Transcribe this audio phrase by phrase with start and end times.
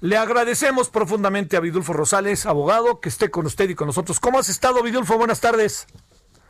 [0.00, 4.20] Le agradecemos profundamente a Vidulfo Rosales, abogado, que esté con usted y con nosotros.
[4.20, 5.16] ¿Cómo has estado, Vidulfo?
[5.16, 5.86] Buenas tardes.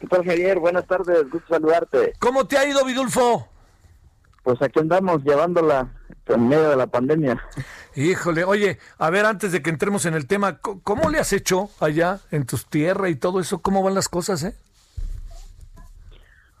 [0.00, 0.58] ¿Qué tal, Javier?
[0.58, 2.12] Buenas tardes, gusto saludarte.
[2.18, 3.48] ¿Cómo te ha ido, Vidulfo?
[4.42, 5.88] Pues aquí andamos llevándola
[6.26, 7.42] en medio de la pandemia.
[7.96, 11.70] Híjole, oye, a ver, antes de que entremos en el tema, ¿cómo le has hecho
[11.80, 13.60] allá en tus tierras y todo eso?
[13.60, 14.54] ¿Cómo van las cosas, eh?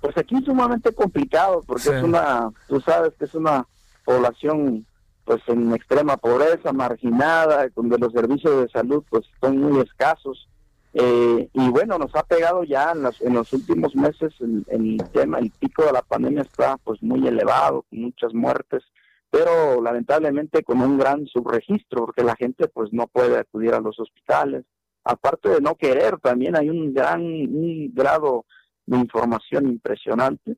[0.00, 3.66] Pues aquí es sumamente complicado, porque es una, tú sabes que es una
[4.04, 4.86] población
[5.28, 10.48] pues en extrema pobreza, marginada, donde los servicios de salud pues son muy escasos.
[10.94, 14.96] Eh, y bueno, nos ha pegado ya en los, en los últimos meses el, el,
[15.12, 18.82] tema, el pico de la pandemia está pues muy elevado, con muchas muertes,
[19.28, 24.00] pero lamentablemente con un gran subregistro, porque la gente pues no puede acudir a los
[24.00, 24.64] hospitales.
[25.04, 28.46] Aparte de no querer, también hay un gran un grado
[28.86, 30.56] de información impresionante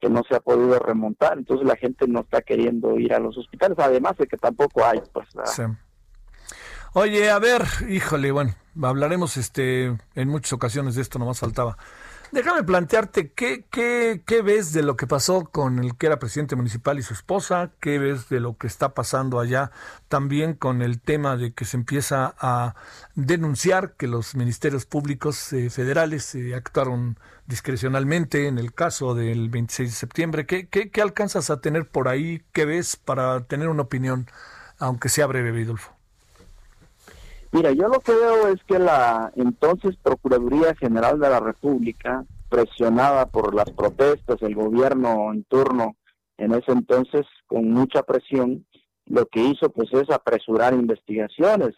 [0.00, 3.36] que no se ha podido remontar, entonces la gente no está queriendo ir a los
[3.38, 5.28] hospitales, además de que tampoco hay, pues.
[6.92, 11.76] Oye, a ver, híjole, bueno, hablaremos este en muchas ocasiones de esto, nomás faltaba.
[12.32, 16.54] Déjame plantearte, ¿qué, qué, ¿qué ves de lo que pasó con el que era presidente
[16.54, 17.72] municipal y su esposa?
[17.80, 19.72] ¿Qué ves de lo que está pasando allá?
[20.08, 22.76] También con el tema de que se empieza a
[23.16, 29.90] denunciar que los ministerios públicos eh, federales eh, actuaron discrecionalmente en el caso del 26
[29.90, 30.46] de septiembre.
[30.46, 32.44] ¿Qué, qué, qué alcanzas a tener por ahí?
[32.52, 34.28] ¿Qué ves para tener una opinión,
[34.78, 35.99] aunque sea breve, Vidulfo?
[37.52, 43.26] Mira, yo lo que veo es que la entonces Procuraduría General de la República, presionada
[43.26, 45.96] por las protestas, el gobierno en turno
[46.38, 48.66] en ese entonces, con mucha presión,
[49.06, 51.74] lo que hizo pues es apresurar investigaciones,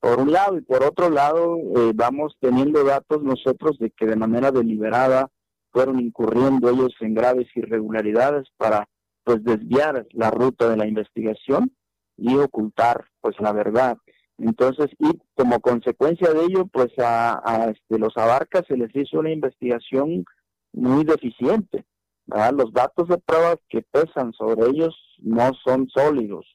[0.00, 4.16] por un lado, y por otro lado, eh, vamos teniendo datos nosotros de que de
[4.16, 5.28] manera deliberada
[5.72, 8.88] fueron incurriendo ellos en graves irregularidades para
[9.24, 11.72] pues desviar la ruta de la investigación
[12.16, 13.98] y ocultar pues la verdad.
[14.38, 19.30] Entonces, y como consecuencia de ello, pues a, este, los abarcas se les hizo una
[19.30, 20.24] investigación
[20.72, 21.84] muy deficiente.
[22.26, 26.46] Los datos de pruebas que pesan sobre ellos no son sólidos.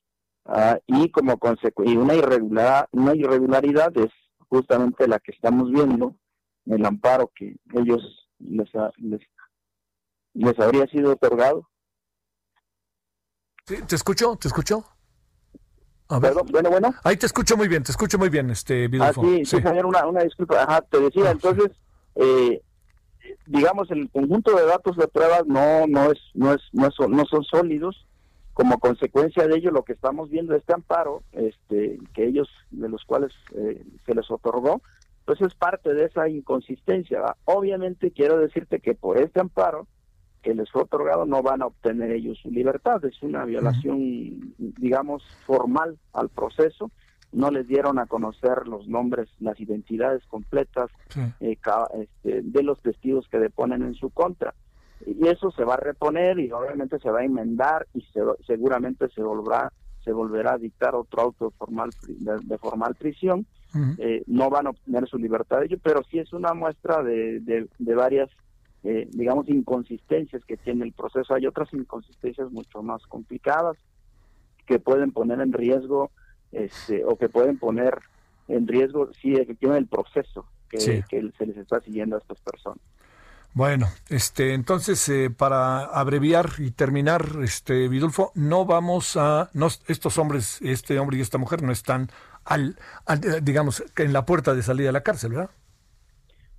[0.85, 4.11] Y como consecuencia, una, irregular, una irregularidad es
[4.49, 6.15] justamente la que estamos viendo,
[6.65, 9.21] el amparo que ellos les, les,
[10.33, 11.67] les habría sido otorgado.
[13.65, 14.35] ¿Te escucho?
[14.35, 14.83] ¿Te escucho?
[16.19, 16.93] Bueno, bueno.
[17.03, 19.57] Ahí te escucho muy bien, te escucho muy bien, este Ah, sí, sí.
[19.57, 20.63] una, una disculpa.
[20.63, 21.71] Ajá, te decía, ah, entonces,
[22.15, 22.61] eh,
[23.45, 27.43] digamos, el conjunto de datos de pruebas no no es no es no, no son
[27.43, 28.05] sólidos.
[28.53, 33.05] Como consecuencia de ello, lo que estamos viendo este amparo, este, que ellos de los
[33.05, 34.81] cuales eh, se les otorgó,
[35.25, 37.21] pues es parte de esa inconsistencia.
[37.45, 39.87] Obviamente quiero decirte que por este amparo
[40.41, 43.03] que les fue otorgado no van a obtener ellos su libertad.
[43.05, 46.91] Es una violación, digamos, formal al proceso.
[47.31, 50.89] No les dieron a conocer los nombres, las identidades completas
[51.39, 51.57] eh,
[51.99, 54.53] este, de los testigos que deponen en su contra.
[55.05, 58.05] Y eso se va a reponer y obviamente se va a enmendar y
[58.45, 59.71] seguramente se volverá
[60.03, 63.45] se volverá a dictar otro auto formal de, formal prisión.
[63.99, 67.95] Eh, no van a obtener su libertad ellos, pero sí es una muestra de, de
[67.95, 68.29] varias
[68.83, 71.35] eh, digamos, inconsistencias que tiene el proceso.
[71.35, 73.77] Hay otras inconsistencias mucho más complicadas
[74.65, 76.11] que pueden poner en riesgo,
[76.51, 77.99] este, o que pueden poner
[78.47, 82.79] en riesgo, sí, efectivamente, el proceso que, se les está siguiendo a estas personas.
[83.53, 90.17] Bueno, este, entonces eh, para abreviar y terminar, este, Vidulfo, no vamos a, no, estos
[90.17, 92.09] hombres, este hombre y esta mujer no están
[92.45, 92.77] al,
[93.41, 95.51] digamos, en la puerta de salida de la cárcel, ¿verdad?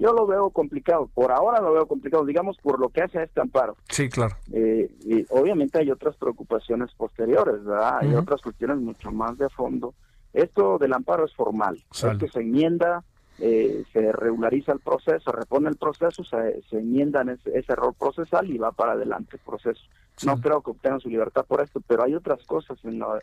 [0.02, 3.22] Yo lo veo complicado, por ahora lo veo complicado, digamos, por lo que hace a
[3.22, 3.76] este amparo.
[3.88, 4.34] Sí, claro.
[4.52, 7.98] Eh, y obviamente hay otras preocupaciones posteriores, ¿verdad?
[8.00, 9.94] Hay otras cuestiones mucho más de fondo.
[10.32, 11.80] Esto del amparo es formal.
[11.92, 13.04] Esto se enmienda,
[13.38, 18.50] eh, se regulariza el proceso, repone el proceso, se, se enmienda ese, ese, error procesal
[18.50, 19.82] y va para adelante el proceso.
[20.26, 23.20] No creo que obtengan su libertad por esto, pero hay otras cosas en lo,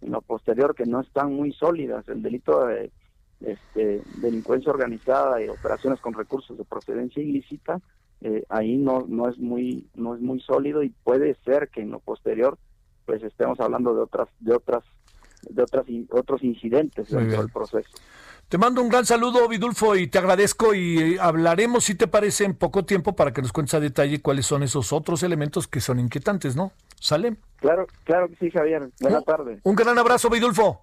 [0.00, 2.08] en lo posterior que no están muy sólidas.
[2.08, 2.92] El delito de
[3.40, 7.80] este, delincuencia organizada y operaciones con recursos de procedencia ilícita,
[8.22, 11.90] eh, ahí no, no es muy no es muy sólido y puede ser que en
[11.90, 12.58] lo posterior
[13.06, 14.84] pues estemos hablando de otras de otras
[15.48, 17.88] de otras otros incidentes dentro del proceso.
[18.50, 22.54] Te mando un gran saludo, Vidulfo, y te agradezco y hablaremos, si te parece, en
[22.54, 26.00] poco tiempo para que nos cuentes a detalle cuáles son esos otros elementos que son
[26.00, 26.72] inquietantes, ¿no?
[26.98, 27.36] ¿Sale?
[27.58, 28.90] Claro, claro que sí, Javier.
[29.00, 29.60] Buenas tardes.
[29.62, 30.82] Un gran abrazo, Vidulfo.